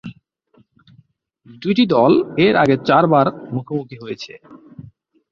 দুইটি 1.61 1.83
দল 1.95 2.11
এর 2.45 2.53
আগে 2.63 2.75
চারবার 2.87 3.25
মুখোমুখি 3.53 3.97
হয়েছে। 4.03 4.33